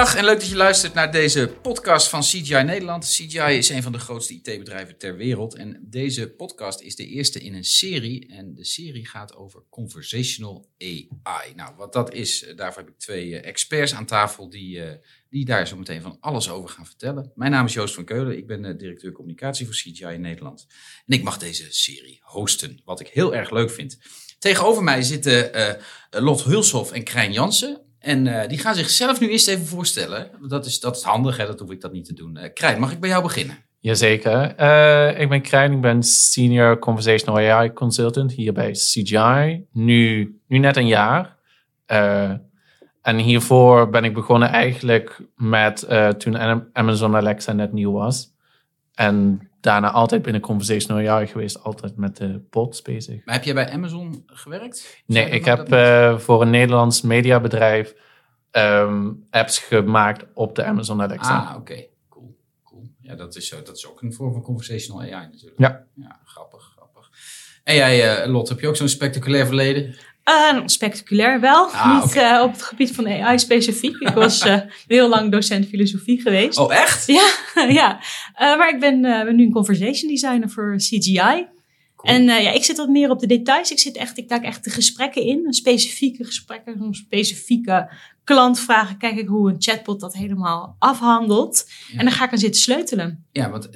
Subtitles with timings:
[0.00, 3.04] Dag en leuk dat je luistert naar deze podcast van CGI Nederland.
[3.04, 5.54] CGI is een van de grootste IT-bedrijven ter wereld.
[5.54, 8.28] En deze podcast is de eerste in een serie.
[8.28, 11.54] En de serie gaat over conversational AI.
[11.54, 14.96] Nou, wat dat is, eh, daarvoor heb ik twee eh, experts aan tafel die, eh,
[15.30, 17.32] die daar zo meteen van alles over gaan vertellen.
[17.34, 18.36] Mijn naam is Joost van Keulen.
[18.36, 20.66] Ik ben directeur communicatie voor CGI in Nederland.
[21.06, 23.98] En ik mag deze serie hosten, wat ik heel erg leuk vind.
[24.38, 25.50] Tegenover mij zitten
[26.10, 27.89] Lot Hulshoff en Krijn Jansen.
[28.00, 30.30] En uh, die gaan zichzelf nu eerst even voorstellen.
[30.48, 31.46] Dat is, dat is handig, hè?
[31.46, 32.36] dat hoef ik dat niet te doen.
[32.36, 33.58] Uh, Krijn, mag ik bij jou beginnen?
[33.78, 34.54] Jazeker.
[34.60, 39.64] Uh, ik ben Krijn, ik ben Senior Conversational AI Consultant hier bij CGI.
[39.72, 41.36] Nu, nu net een jaar.
[43.02, 45.88] en hiervoor ben ik begonnen eigenlijk met
[46.18, 48.32] toen Amazon Alexa net nieuw was.
[48.94, 53.24] En daarna altijd binnen Conversational AI geweest, altijd met de bots bezig.
[53.24, 55.02] Maar heb jij bij Amazon gewerkt?
[55.06, 57.94] Nee, ik heb uh, voor een Nederlands mediabedrijf
[58.52, 61.38] um, apps gemaakt op de Amazon Alexa.
[61.38, 61.84] Ah, oké.
[62.08, 62.90] Cool, cool.
[63.00, 65.58] Ja, dat is, dat is ook een vorm van Conversational AI natuurlijk.
[65.58, 65.86] Ja.
[65.94, 67.10] Ja, grappig, grappig.
[67.64, 69.94] En jij, uh, Lot, heb je ook zo'n spectaculair verleden?
[70.30, 71.66] Uh, spectaculair wel.
[71.66, 73.96] Ah, Niet uh, op het gebied van AI specifiek.
[73.96, 76.58] Ik was uh, heel lang docent filosofie geweest.
[76.58, 77.06] Oh, echt?
[77.06, 77.30] Ja,
[77.80, 78.00] ja.
[78.38, 81.46] maar ik ben, ben, nu een conversation designer voor CGI.
[81.96, 82.14] Cool.
[82.14, 83.70] En ja, ik zit wat meer op de details.
[83.70, 85.46] Ik, zit echt, ik duik echt de gesprekken in.
[85.46, 87.90] Een specifieke gesprekken, een specifieke
[88.24, 88.96] klantvragen.
[88.96, 91.70] Kijk ik hoe een chatbot dat helemaal afhandelt.
[91.96, 93.24] En dan ga ik aan zitten sleutelen.
[93.32, 93.68] Ja, want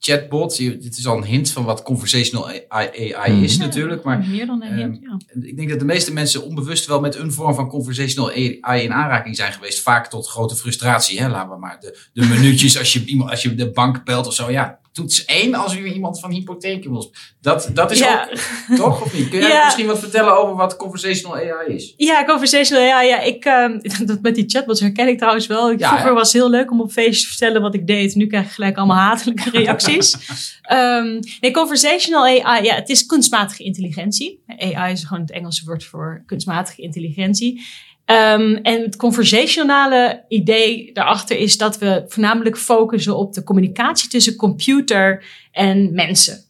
[0.00, 0.56] chatbots.
[0.56, 4.02] Dit is al een hint van wat conversational AI is natuurlijk.
[4.02, 5.46] Maar, meer dan een hint, ehm, ja.
[5.46, 8.92] Ik denk dat de meeste mensen onbewust wel met een vorm van conversational AI in
[8.92, 9.80] aanraking zijn geweest.
[9.80, 11.20] Vaak tot grote frustratie.
[11.20, 11.28] Hè?
[11.28, 14.34] Laten we maar de, de minuutjes als je, iemand, als je de bank belt of
[14.34, 14.50] zo.
[14.50, 17.12] Ja, toets 1 als u iemand van hypotheken wil.
[17.40, 18.28] Dat, dat is ja.
[18.70, 19.28] ook, toch of niet?
[19.28, 21.94] Kun jij misschien wat vertellen over wat conversational AI is?
[21.96, 23.08] Ja, conversational AI.
[23.08, 23.44] Ja, ik,
[24.00, 25.70] uh, dat met die chatbots herken ik trouwens wel.
[25.70, 28.14] Ik, vroeger was het heel leuk om op feestjes te vertellen wat ik deed.
[28.14, 30.16] Nu krijg ik gelijk allemaal hatelijke reacties.
[30.72, 34.42] um, nee, conversational AI, ja, het is kunstmatige intelligentie.
[34.46, 37.62] AI is gewoon het Engelse woord voor kunstmatige intelligentie.
[38.10, 44.36] Um, en het conversationale idee daarachter is dat we voornamelijk focussen op de communicatie tussen
[44.36, 46.44] computer en mensen.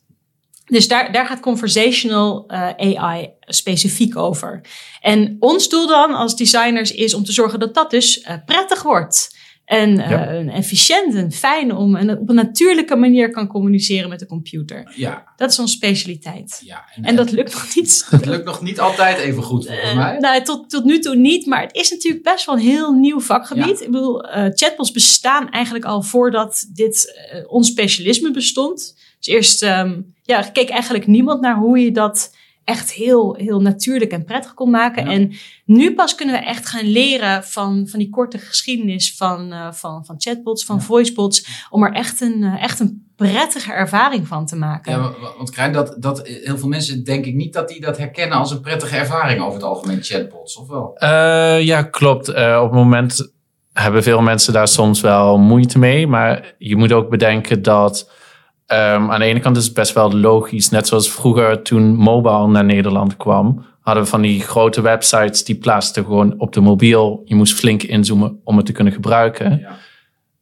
[0.64, 4.60] Dus daar, daar gaat conversational uh, AI specifiek over.
[5.00, 8.82] En ons doel dan als designers is om te zorgen dat dat dus uh, prettig
[8.82, 9.36] wordt.
[9.70, 14.18] En uh, een efficiënt en fijn om en op een natuurlijke manier kan communiceren met
[14.18, 14.92] de computer.
[14.96, 15.32] Ja.
[15.36, 16.60] Dat is onze specialiteit.
[16.64, 18.06] Ja, en, en dat lukt nog niet.
[18.10, 20.18] Dat lukt nog niet altijd even goed volgens mij.
[20.18, 23.20] nou, tot, tot nu toe niet, maar het is natuurlijk best wel een heel nieuw
[23.20, 23.80] vakgebied.
[23.80, 28.96] Ik bedoel, uh, chatbots bestaan eigenlijk al voordat dit ons specialisme bestond.
[29.18, 32.34] Dus eerst um, ja, keek eigenlijk niemand naar hoe je dat
[32.70, 35.06] echt heel, heel natuurlijk en prettig kon maken.
[35.06, 35.32] En
[35.64, 40.04] nu pas kunnen we echt gaan leren van, van die korte geschiedenis van, uh, van,
[40.04, 40.82] van chatbots, van ja.
[40.82, 44.92] voicebots, om er echt een, uh, echt een prettige ervaring van te maken.
[44.92, 48.38] Ja, want Krijn, dat, dat heel veel mensen denk ik niet dat die dat herkennen
[48.38, 50.96] als een prettige ervaring over het algemeen chatbots, of wel?
[51.02, 52.28] Uh, ja, klopt.
[52.28, 53.32] op het moment
[53.72, 58.10] hebben veel mensen daar soms wel moeite mee, maar je moet ook bedenken dat
[58.72, 60.70] Um, aan de ene kant is het best wel logisch.
[60.70, 65.54] Net zoals vroeger toen mobile naar Nederland kwam, hadden we van die grote websites die
[65.54, 67.22] plaatsten gewoon op de mobiel.
[67.24, 69.58] Je moest flink inzoomen om het te kunnen gebruiken.
[69.60, 69.76] Ja.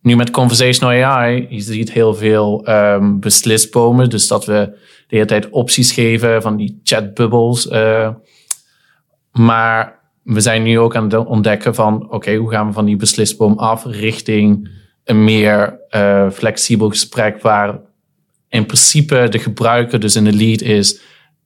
[0.03, 4.11] Nu met conversational AI, je ziet heel veel um, beslisbomen.
[4.11, 7.67] Dus dat we de hele tijd opties geven van die chatbubbles.
[7.67, 8.09] Uh,
[9.33, 12.85] maar we zijn nu ook aan het ontdekken van, oké, okay, hoe gaan we van
[12.85, 14.71] die beslisboom af richting
[15.05, 17.81] een meer uh, flexibel gesprek waar
[18.49, 21.01] in principe de gebruiker dus in de lead is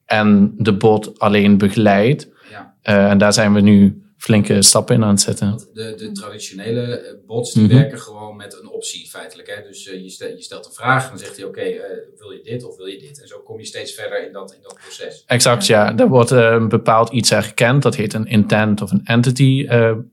[0.05, 2.29] en de bot alleen begeleidt.
[2.51, 2.75] Ja.
[2.85, 5.69] Uh, en daar zijn we nu flinke stappen in aan het zetten.
[5.73, 7.79] De, de traditionele eh, bots die mm -hmm.
[7.79, 9.49] werken gewoon met een optie feitelijk.
[9.49, 9.63] Hè?
[9.69, 11.83] Dus uh, je, stelt, je, stelt, een vraag en dan zegt hij oké, okay, uh,
[12.19, 13.21] wil je dit of wil je dit?
[13.21, 15.25] En zo kom je steeds verder in dat, in dat proces.
[15.27, 15.97] Exact, ja.
[15.97, 17.83] Er wordt een bepaald iets herkend.
[17.83, 19.67] Dat heet een intent of een entity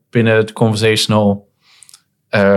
[0.09, 1.47] binnen het conversational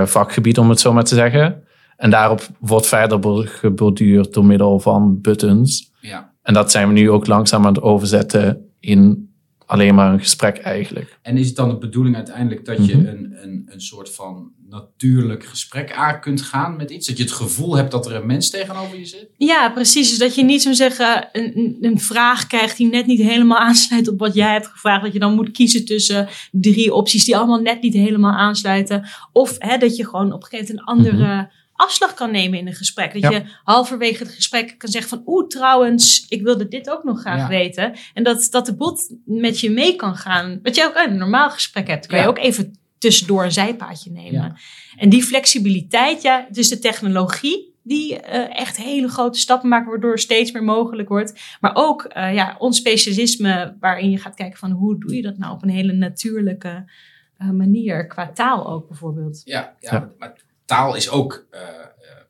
[0.04, 1.61] vakgebied, om het zo maar te zeggen.
[2.02, 5.92] En daarop wordt verder geborduurd door middel van buttons.
[6.00, 6.32] Ja.
[6.42, 9.30] En dat zijn we nu ook langzaam aan het overzetten in
[9.66, 11.18] alleen maar een gesprek eigenlijk.
[11.22, 13.08] En is het dan de bedoeling uiteindelijk dat je mm -hmm.
[13.08, 17.06] een, een, een soort van natuurlijk gesprek aan kunt gaan met iets?
[17.06, 19.28] Dat je het gevoel hebt dat er een mens tegenover je zit?
[19.36, 20.08] Ja, precies.
[20.08, 24.08] Dus dat je niet zo zeggen een, een vraag krijgt die net niet helemaal aansluit
[24.08, 25.02] op wat jij hebt gevraagd.
[25.02, 29.08] Dat je dan moet kiezen tussen drie opties die allemaal net niet helemaal aansluiten.
[29.32, 31.32] Of hè, dat je gewoon op een gegeven moment een andere...
[31.32, 33.12] Mm -hmm afslag kan nemen in een gesprek.
[33.12, 33.30] Dat ja.
[33.30, 35.22] je halverwege het gesprek kan zeggen van...
[35.26, 37.48] oeh, trouwens, ik wilde dit ook nog graag ja.
[37.48, 37.94] weten.
[38.14, 40.58] En dat, dat de bot met je mee kan gaan.
[40.62, 42.06] Wat je ook in een normaal gesprek hebt.
[42.06, 42.24] Kan ja.
[42.24, 44.56] je ook even tussendoor een zijpaadje nemen.
[44.96, 50.18] En die flexibiliteit, ja, dus de technologie die uh, echt hele grote stappen maken, waardoor
[50.18, 51.40] steeds meer mogelijk wordt.
[51.60, 55.38] Maar ook uh, ja, ons specialisme, waarin je gaat kijken van hoe doe je dat
[55.38, 56.90] nou op een hele natuurlijke
[57.38, 59.42] uh, manier, qua taal ook bijvoorbeeld.
[59.44, 60.32] Ja, ja, maar
[60.64, 61.46] taal is ook,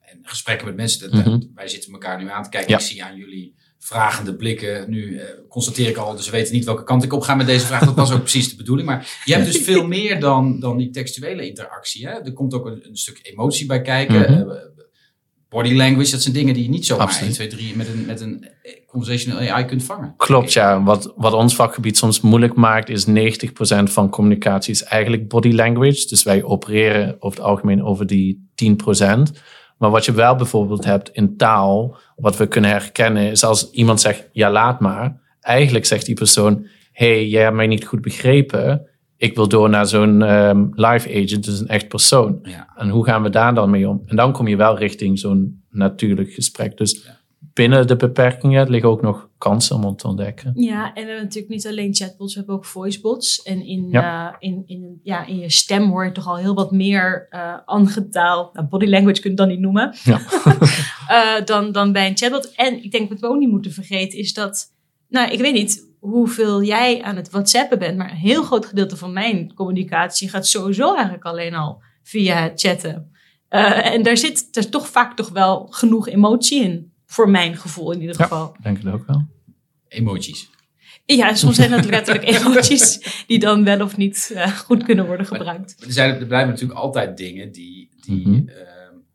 [0.00, 1.50] en gesprekken met mensen, mm -hmm.
[1.54, 2.78] wij zitten elkaar nu aan te kijken, ja.
[2.78, 4.90] ik zie aan jullie vragende blikken.
[4.90, 7.66] Nu constateer ik al, dus we weten niet welke kant ik op ga met deze
[7.66, 7.84] vraag.
[7.84, 8.88] Dat was ook precies de bedoeling.
[8.88, 12.06] Maar je hebt dus veel meer dan, dan die textuele interactie.
[12.06, 12.12] Hè?
[12.12, 14.32] Er komt ook een, een stuk emotie bij kijken.
[14.32, 14.70] Mm -hmm
[15.52, 17.38] body language, dat zijn dingen die je niet zomaar Absoluut.
[17.38, 18.48] 1, 2, 3 met een, met een
[18.86, 20.14] conversational AI kunt vangen.
[20.16, 20.82] Klopt, ja.
[20.82, 23.10] Wat, wat ons vakgebied soms moeilijk maakt, is 90%
[23.82, 26.06] van communicatie is eigenlijk body language.
[26.06, 28.66] Dus wij opereren over het algemeen over die 10%.
[29.78, 34.00] Maar wat je wel bijvoorbeeld hebt in taal, wat we kunnen herkennen, is als iemand
[34.00, 35.20] zegt, ja laat maar.
[35.40, 38.86] Eigenlijk zegt die persoon, hey, jij hebt mij niet goed begrepen
[39.22, 42.38] ik wil door naar zo'n um, live agent, dus een echt persoon.
[42.42, 42.72] Ja.
[42.76, 44.02] En hoe gaan we daar dan mee om?
[44.06, 46.76] En dan kom je wel richting zo'n natuurlijk gesprek.
[46.76, 47.08] Dus
[47.38, 50.52] binnen de beperkingen liggen ook nog kansen om te ontdekken.
[50.54, 53.42] Ja, en we hebben natuurlijk niet alleen chatbots, we hebben ook voicebots.
[53.42, 54.30] En in, ja.
[54.30, 57.54] Uh, in, in, ja, in je stem hoor je toch al heel wat meer uh,
[57.64, 58.50] andere taal.
[58.52, 59.94] Nou, body language kun je dan niet noemen.
[60.04, 60.20] Ja.
[61.10, 62.54] uh, dan, dan bij een chatbot.
[62.54, 64.72] En ik denk wat we ook niet moeten vergeten is dat...
[65.08, 67.96] Nou, ik weet niet hoeveel jij aan het whatsappen bent.
[67.96, 73.12] Maar een heel groot gedeelte van mijn communicatie gaat sowieso eigenlijk alleen al via chatten.
[73.50, 76.92] Uh, en daar zit er toch vaak toch wel genoeg emotie in.
[77.06, 78.54] Voor mijn gevoel in ieder geval.
[78.56, 79.26] Ja, denk ik ook wel.
[79.88, 80.50] Emoties.
[81.04, 85.26] Ja, soms zijn het letterlijk emoties die dan wel of niet uh, goed kunnen worden
[85.26, 85.74] gebruikt.
[85.78, 88.48] Maar er, zijn, er blijven natuurlijk altijd dingen die, die mm -hmm.
[88.48, 88.54] uh,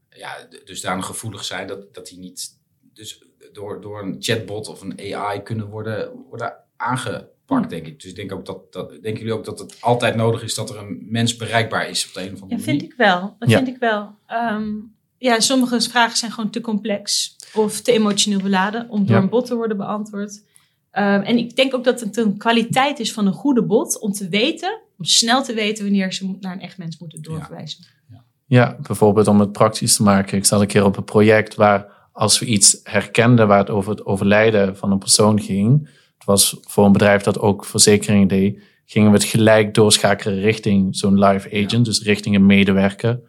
[0.09, 2.49] ja, dus daarom gevoelig zijn dat, dat die niet
[2.93, 8.01] dus door, door een chatbot of een AI kunnen worden, worden aangepakt, denk ik.
[8.01, 10.69] Dus ik denk ook dat, dat denken jullie ook dat het altijd nodig is dat
[10.69, 12.79] er een mens bereikbaar is op de een of andere ja, manier?
[12.79, 13.35] vind ik wel.
[13.39, 14.15] Dat vind ik wel.
[14.51, 19.29] Um, ja, sommige vragen zijn gewoon te complex of te emotioneel beladen om door een
[19.29, 20.43] bot te worden beantwoord.
[20.91, 24.11] Um, en ik denk ook dat het een kwaliteit is van een goede bot om
[24.11, 27.85] te weten, om snel te weten wanneer ze naar een echt mens moeten doorverwijzen.
[28.09, 28.23] Ja.
[28.45, 30.37] ja, bijvoorbeeld om het praktisch te maken.
[30.37, 33.91] Ik zat een keer op een project waar als we iets herkenden waar het over
[33.91, 35.89] het overlijden van een persoon ging,
[36.27, 41.19] was voor een bedrijf dat ook verzekeringen deed, gingen we het gelijk doorschakelen richting zo'n
[41.19, 43.19] live agent, dus richting een medewerker.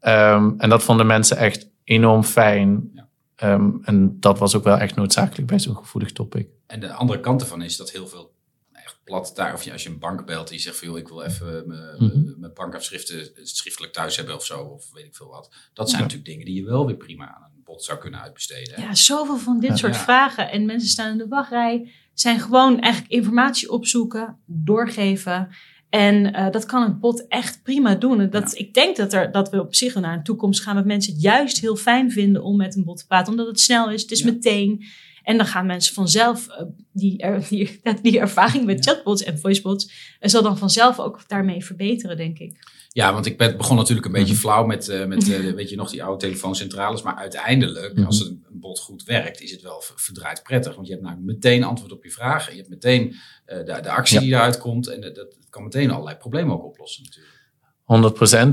[0.00, 2.90] Um, en dat vonden mensen echt enorm fijn.
[2.94, 3.52] Ja.
[3.52, 6.48] Um, en dat was ook wel echt noodzakelijk bij zo'n gevoelig topic.
[6.66, 8.34] En de andere kant ervan is dat heel veel
[8.72, 11.22] echt plat daar, of als je een bank belt die zegt van joh, ik wil
[11.22, 15.50] even mijn mm bankafschriften schriftelijk thuis hebben of zo, of weet ik veel wat.
[15.72, 17.47] Dat zijn natuurlijk dingen die je wel weer prima aan
[17.84, 18.80] zou kunnen uitbesteden.
[18.80, 20.50] Ja, zoveel van dit soort vragen.
[20.50, 25.48] En mensen staan in de wachtrij zijn gewoon eigenlijk informatie opzoeken, doorgeven.
[25.90, 28.30] En uh, dat kan een bot echt prima doen.
[28.30, 31.12] Dat, Ik denk dat, er, dat we op zich naar een toekomst gaan dat mensen
[31.12, 33.30] het juist heel fijn vinden om met een bot te praten.
[33.30, 34.84] Omdat het snel is, het is meteen.
[35.28, 40.16] En dan gaan mensen vanzelf, uh, die, er, die, die, ervaring met chatbots en voicebots,
[40.20, 42.58] en zal dan vanzelf ook daarmee verbeteren, denk ik.
[42.88, 44.42] Ja, want ik ben, begon natuurlijk een beetje mhm.
[44.42, 47.02] flauw met, uh, met uh, weet je nog, die oude telefooncentrales.
[47.02, 48.06] Maar uiteindelijk, mm -hmm.
[48.06, 50.74] als een bot goed werkt, is het wel verdraaid prettig.
[50.74, 52.52] Want je hebt namelijk meteen antwoord op je vragen.
[52.52, 53.16] Je hebt meteen uh,
[53.56, 54.20] de, de actie ja.
[54.22, 54.86] die eruit komt.
[54.86, 57.36] En dat, dat kan meteen allerlei problemen ook oplossen natuurlijk.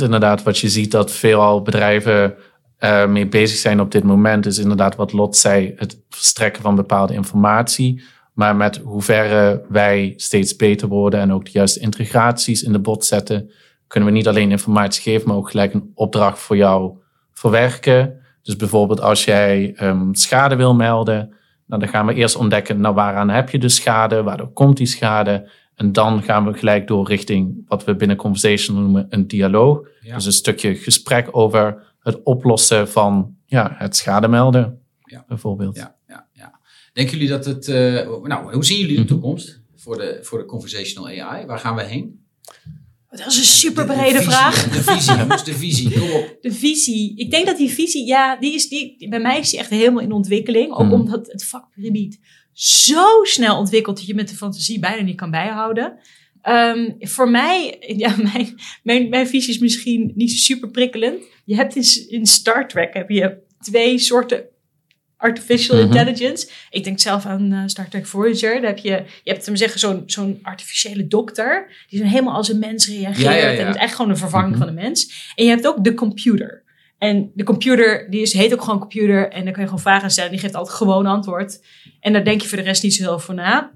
[0.01, 0.43] 100% inderdaad.
[0.43, 2.35] Wat je ziet dat veelal bedrijven
[2.85, 6.75] uh, mee bezig zijn op dit moment, is inderdaad wat Lot zei, het verstrekken van
[6.75, 8.03] bepaalde informatie.
[8.33, 13.05] Maar met hoeverre wij steeds beter worden en ook de juiste integraties in de bot
[13.05, 13.51] zetten,
[13.87, 16.97] kunnen we niet alleen informatie geven, maar ook gelijk een opdracht voor jou
[17.33, 18.19] verwerken.
[18.41, 21.35] Dus bijvoorbeeld als jij um, schade wil melden,
[21.67, 24.87] nou, dan gaan we eerst ontdekken, nou waaraan heb je de schade, waardoor komt die
[24.87, 25.49] schade?
[25.75, 29.79] En dan gaan we gelijk door richting wat we binnen Conversation noemen een dialoog.
[30.13, 35.25] Dus een stukje gesprek over het oplossen van ja, het schade melden, ja.
[35.27, 35.75] bijvoorbeeld.
[35.75, 36.59] Ja, ja, ja.
[36.93, 37.75] Denken jullie dat het, uh,
[38.23, 39.09] nou, hoe zien jullie de mhm.
[39.09, 41.45] toekomst voor de, voor de conversational AI?
[41.45, 42.23] Waar gaan we heen?
[43.09, 44.63] Dat is een super brede vraag.
[44.63, 46.37] De visie, de visie, kom op.
[46.41, 47.17] De visie.
[47.17, 50.03] Ik denk dat die visie, ja, die is, die, bij mij is die echt helemaal
[50.03, 50.71] in ontwikkeling.
[50.71, 50.93] Ook mm.
[50.93, 52.19] omdat het vakgebied
[52.53, 55.99] zo snel ontwikkelt dat je met de fantasie bijna niet kan bijhouden.
[56.47, 61.23] Um, voor mij, ja, mijn, mijn, mijn visie is misschien niet super prikkelend.
[61.45, 64.45] Je hebt in, in Star Trek heb je twee soorten
[65.17, 65.85] artificial mhm.
[65.85, 66.47] intelligence.
[66.69, 68.61] Ik denk zelf aan uh, Star Trek Voyager.
[68.61, 72.49] Daar heb je, je hebt hem zeggen zo'n zo'n artificiële dokter die dan helemaal als
[72.49, 73.59] een mens reageert ja, ja, ja.
[73.59, 75.31] en het echt gewoon een vervanging mm van een mens.
[75.35, 76.63] En je hebt ook de computer.
[76.97, 79.29] En de computer, die is, heet ook gewoon computer.
[79.29, 80.31] En dan kun je gewoon vragen stellen.
[80.31, 81.59] Die geeft altijd gewoon antwoord.
[81.99, 83.71] En daar denk je voor de rest niet zo heel over na.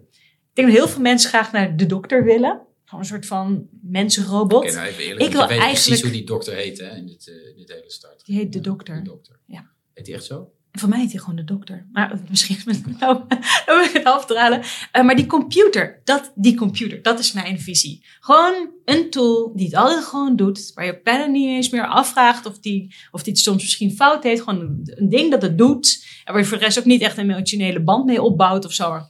[0.60, 2.62] Ik denk dat heel veel mensen graag naar de dokter willen.
[2.86, 4.64] Gewoon een soort van mensenrobot.
[4.64, 5.86] Okay, nou even eerlijk, ik wil weet eigenlijk...
[5.86, 8.26] precies hoe die dokter heet hè, in dit, uh, dit hele start.
[8.26, 8.96] Die heet de dokter.
[8.96, 9.40] De dokter.
[9.46, 9.70] Ja.
[9.94, 10.52] Heet die echt zo?
[10.72, 11.88] Voor mij heet hij gewoon de dokter.
[11.92, 13.24] Maar misschien is het nou,
[13.66, 14.60] nou ik het afdralen.
[14.60, 18.06] Uh, maar die computer, dat, die computer, dat is mijn visie.
[18.20, 20.72] Gewoon een tool die het altijd gewoon doet.
[20.74, 24.24] Waar je bijna niet eens meer afvraagt of die, of die het soms misschien fout
[24.24, 24.42] heeft.
[24.42, 26.06] Gewoon een ding dat het doet.
[26.24, 28.74] En waar je voor de rest ook niet echt een emotionele band mee opbouwt of
[28.74, 29.02] zo.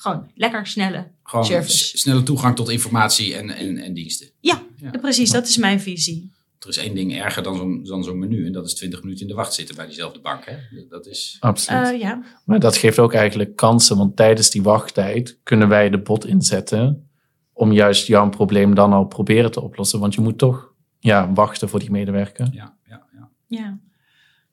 [0.00, 1.98] Gewoon lekker snelle gewoon service.
[1.98, 4.30] snelle toegang tot informatie en, en, en diensten.
[4.40, 4.90] Ja, ja.
[4.90, 5.30] precies.
[5.30, 6.30] Dat is mijn visie
[6.60, 8.46] er is één ding erger dan zo'n, dan zo'n menu.
[8.46, 10.44] En dat is 20 minuten in de wacht zitten bij diezelfde bank.
[10.44, 10.56] Hè?
[10.88, 11.36] Dat is...
[11.40, 11.92] Absoluut.
[11.92, 12.22] Uh, ja.
[12.44, 13.96] Maar dat geeft ook eigenlijk kansen.
[13.96, 17.08] Want tijdens die wachttijd kunnen wij de bot inzetten.
[17.52, 20.00] Om juist jouw probleem dan al proberen te oplossen.
[20.00, 22.48] Want je moet toch ja, wachten voor die medewerker.
[22.52, 23.30] Ja, ja, ja.
[23.46, 23.78] ja.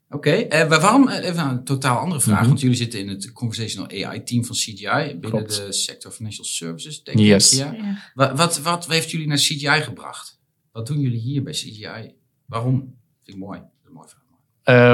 [0.10, 0.64] Oké, okay.
[0.64, 1.08] uh, waarom?
[1.08, 2.40] Eh, even een totaal andere vraag.
[2.40, 2.48] Mhm.
[2.48, 7.20] Want jullie zitten in het Conversational AI-team van CGI binnen de sector Financial Services, denk
[7.20, 7.54] yes.
[7.54, 7.60] ik.
[7.60, 7.98] Ja.
[8.14, 10.40] Wat, wat, wat heeft jullie naar CGI gebracht?
[10.72, 12.14] Wat doen jullie hier bij CGI?
[12.46, 12.80] Waarom?
[13.24, 13.60] Vind ik mooi.
[13.60, 14.26] Dat is een mooi vraag.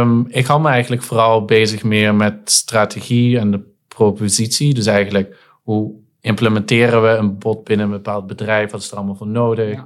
[0.01, 4.73] Um, ik hou me eigenlijk vooral bezig meer met strategie en de propositie.
[4.73, 8.71] Dus eigenlijk hoe implementeren we een bot binnen een bepaald bedrijf?
[8.71, 9.83] Wat is er allemaal voor nodig?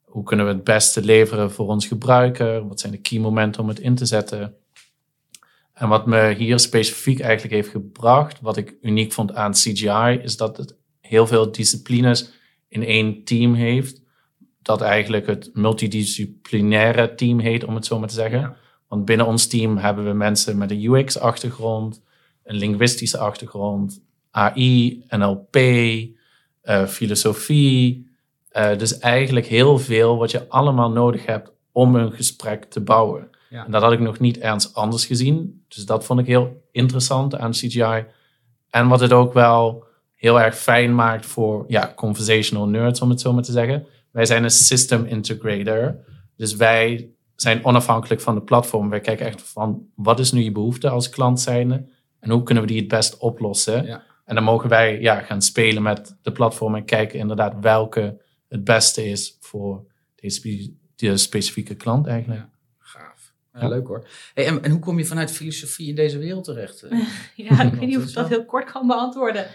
[0.00, 2.68] Hoe kunnen we het beste leveren voor ons gebruiker?
[2.68, 4.54] Wat zijn de key momenten om het in te zetten?
[5.78, 10.36] En wat me hier specifiek eigenlijk heeft gebracht, wat ik uniek vond aan CGI, is
[10.36, 12.32] dat het heel veel disciplines
[12.68, 14.02] in één team heeft
[14.62, 18.56] dat eigenlijk het multidisciplinaire team heet, om het zo maar te zeggen.
[18.88, 22.02] Want binnen ons team hebben we mensen met een UX-achtergrond,
[22.44, 28.06] een linguïstische achtergrond, AI, NLP, uh, filosofie.
[28.52, 33.30] Uh, dus eigenlijk heel veel wat je allemaal nodig hebt om een gesprek te bouwen.
[33.50, 33.64] Ja.
[33.64, 35.64] En dat had ik nog niet ergens anders gezien.
[35.68, 38.04] Dus dat vond ik heel interessant aan CGI.
[38.70, 43.20] En wat het ook wel heel erg fijn maakt voor ja, conversational nerds, om het
[43.20, 45.96] zo maar te zeggen wij zijn een system integrator.
[46.36, 48.90] Dus wij zijn onafhankelijk van de platform.
[48.90, 51.88] Wij kijken echt van wat is nu je behoefte als klant zijnde
[52.20, 53.86] en hoe kunnen we die het best oplossen.
[53.86, 54.02] Ja.
[54.24, 58.64] En dan mogen wij ja, gaan spelen met de platform en kijken inderdaad welke het
[58.64, 62.40] beste is voor deze, de specifieke klant eigenlijk.
[62.40, 63.32] Ja, gaaf.
[63.54, 64.08] Ja, Leuk hoor.
[64.34, 66.86] Hey, en, en, hoe kom je vanuit filosofie in deze wereld terecht?
[67.34, 69.46] ja, ik weet niet of ik dat heel kort kan beantwoorden.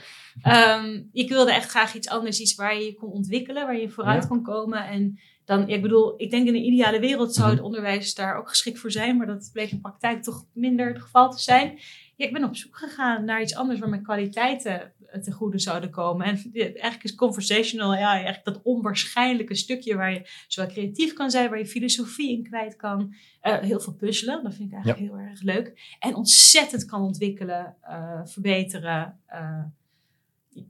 [0.48, 3.90] Um, ik wilde echt graag iets anders, iets waar je je kon ontwikkelen, waar je
[3.90, 4.88] vooruit kon komen.
[4.88, 7.66] En dan, ik bedoel, ik denk in een ideale wereld zou het mhm.
[7.66, 11.32] onderwijs daar ook geschikt voor zijn, maar dat bleek in praktijk toch minder het geval
[11.32, 11.80] te zijn.
[12.16, 15.90] Ja, ik ben op zoek gegaan naar iets anders waar mijn kwaliteiten te goede zouden
[15.90, 16.26] komen.
[16.26, 21.50] En eigenlijk is conversational ja, eigenlijk dat onwaarschijnlijke stukje waar je zowel creatief kan zijn,
[21.50, 23.16] waar je filosofie in kwijt kan.
[23.44, 25.96] Uh, heel veel puzzelen, dat vind ik eigenlijk heel erg leuk.
[26.00, 29.20] En ontzettend kan ontwikkelen, uh, verbeteren.
[29.34, 29.64] Uh,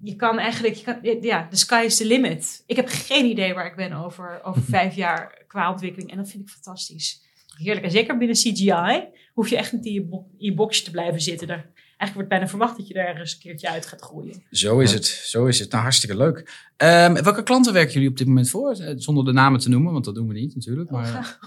[0.02, 2.64] je kan eigenlijk, je kan, ja, the sky is the limit.
[2.66, 6.12] Ik heb geen idee waar ik ben over, over vijf jaar qua ontwikkeling.
[6.12, 7.22] En dat vind ik fantastisch.
[7.58, 7.86] Heerlijk.
[7.86, 11.22] En zeker binnen CGI hoef je echt niet in je, bo je boxje te blijven
[11.22, 11.48] zitten.
[11.48, 11.72] Daar,
[12.04, 14.44] eigenlijk wordt bijna verwacht dat je er ergens een keertje uit gaat groeien.
[14.52, 15.06] Zo is het.
[15.06, 15.72] Zo is het.
[15.72, 16.38] Nou, hartstikke leuk.
[16.78, 18.72] Um, welke klanten werken jullie op dit moment voor?
[18.72, 20.90] Eh, zonder de namen te noemen, want dat doen we niet natuurlijk.
[20.90, 21.38] Maar...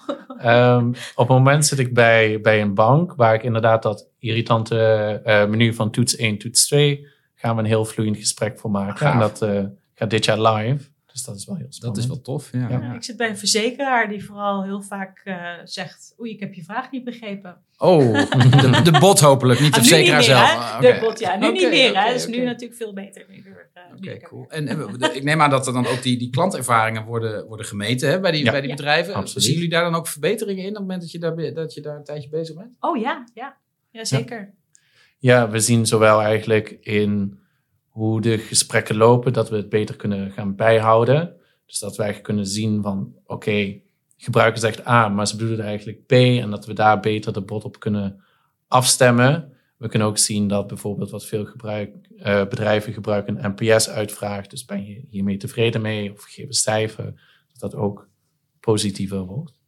[0.45, 5.21] um, op het moment zit ik bij, bij een bank waar ik inderdaad dat irritante
[5.27, 9.13] uh, menu van toets 1, toets 2 gaan we een heel vloeiend gesprek voor maken.
[9.13, 10.85] En dat uh, gaat dit jaar live.
[11.17, 11.95] Dus dat is wel heel spannend.
[11.95, 12.69] Dat is wel tof, ja.
[12.69, 12.95] ja.
[12.95, 16.15] ik zit bij een verzekeraar die vooral heel vaak uh, zegt...
[16.21, 17.57] Oei, ik heb je vraag niet begrepen.
[17.79, 17.99] Oh,
[18.61, 20.51] de, de bot hopelijk, niet de ah, verzekeraar zelf.
[20.51, 21.37] Ah, de bot, ja.
[21.37, 22.13] Nu niet meer, hè.
[22.13, 23.23] Is nu natuurlijk veel beter.
[23.23, 24.47] Oké, okay, cool.
[24.49, 28.11] En, en, ik neem aan dat er dan ook die, die klantervaringen worden, worden gemeten
[28.11, 29.15] hè, bij die, bij die bedrijven.
[29.15, 29.45] Absoluut.
[29.45, 31.81] Zien jullie daar dan ook verbeteringen in op het moment dat je daar, dat je
[31.81, 32.77] daar een tijdje bezig bent?
[32.81, 33.57] Oh ja, ja.
[33.91, 34.55] ja zeker.
[35.19, 37.45] Ja, we zien zowel eigenlijk in
[37.97, 41.37] hoe de gesprekken lopen, dat we het beter kunnen gaan bijhouden.
[41.67, 43.81] Dus dat wij kunnen zien van, oké,
[44.17, 46.13] gebruiker zegt A, maar ze bedoelen eigenlijk B.
[46.13, 48.25] En dat we daar beter de bot op kunnen
[48.69, 49.53] afstemmen.
[49.77, 54.51] We kunnen ook zien dat bijvoorbeeld wat veel gebruik, uh, bedrijven gebruiken een NPS uitvraagt.
[54.51, 57.05] Dus ben je hiermee tevreden mee of geef een cijfer.
[57.49, 58.09] Dat dat ook
[58.61, 59.61] positiever wordt.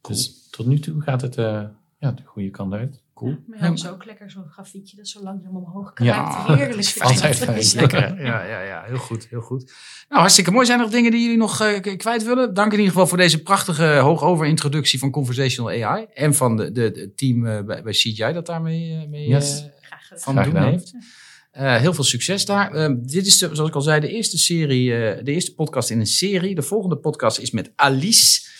[0.00, 1.64] Dus tot nu toe gaat het uh,
[1.98, 3.02] ja, de goede kant uit.
[3.16, 3.36] Cool.
[3.46, 6.14] Maar ja, is ook lekker zo'n grafietje dat zo langzaam omhoog krijgt.
[6.14, 6.94] Ja, Heerlijk.
[6.98, 7.86] Altijd fijn.
[8.18, 9.72] Ja, ja, ja, heel goed, heel goed.
[10.08, 10.66] Nou, hartstikke mooi.
[10.66, 12.54] Zijn er nog dingen die jullie nog uh, kwijt willen?
[12.54, 16.06] Dank in ieder geval voor deze prachtige hoogover introductie van Conversational AI.
[16.14, 19.64] En van de, de, het team uh, bij, bij CGI dat daarmee uh, mee, yes.
[20.14, 20.92] van doen heeft.
[21.52, 22.72] heel veel succes daar.
[22.72, 24.88] Ehm, dit is, de, zoals ik al zei, de eerste serie,
[25.22, 26.54] de eerste podcast in een serie.
[26.54, 28.54] De volgende podcast is met Alice.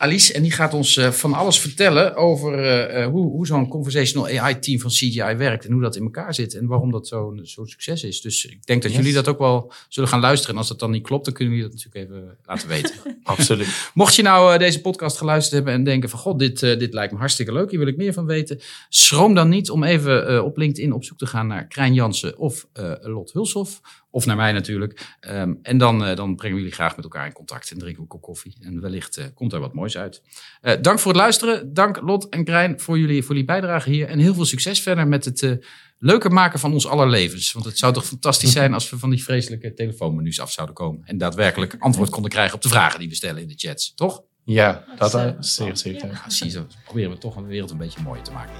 [0.00, 0.32] Alice.
[0.32, 2.52] En die gaat ons uh, van alles vertellen over
[2.98, 5.64] uh, hoe, hoe zo'n conversational AI-team van CGI werkt.
[5.64, 6.54] En hoe dat in elkaar zit.
[6.54, 8.20] En waarom dat zo'n zo succes is.
[8.20, 9.00] Dus ik denk dat yes.
[9.00, 10.54] jullie dat ook wel zullen gaan luisteren.
[10.54, 12.94] En als dat dan niet klopt, dan kunnen we dat natuurlijk even laten weten.
[13.22, 13.90] Absoluut.
[13.94, 16.18] Mocht je nou deze podcast geluisterd hebben en denken van...
[16.18, 17.70] God, dit, dit lijkt me hartstikke leuk.
[17.70, 18.60] Hier wil ik meer van weten.
[18.88, 22.66] Schroom dan niet om even op LinkedIn op zoek te gaan naar Krijn Jansen of
[23.00, 23.80] Lot Hulshoff.
[24.10, 25.16] Of naar mij natuurlijk.
[25.28, 27.96] Um, en dan, uh, dan brengen we jullie graag met elkaar in contact en drinken
[27.96, 28.56] we een kop koffie.
[28.60, 30.22] En wellicht uh, komt er wat moois uit.
[30.62, 31.74] Uh, dank voor het luisteren.
[31.74, 34.08] Dank Lot en Krijn voor jullie, voor jullie bijdrage hier.
[34.08, 35.58] En heel veel succes verder met het
[35.98, 37.52] leuker maken van ons aller levens.
[37.52, 41.02] Want het zou toch fantastisch zijn als we van die vreselijke telefoonmenu's af zouden komen.
[41.04, 43.94] En daadwerkelijk antwoord konden krijgen op de vragen die we stellen in de chats.
[43.94, 44.22] Toch?
[44.44, 46.08] Ja, dat is zeer zeker.
[46.08, 48.54] Ja, zie je, proberen we toch een wereld een beetje mooier te maken.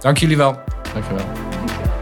[0.00, 0.52] Dank jullie wel.
[0.92, 1.95] Dank je wel.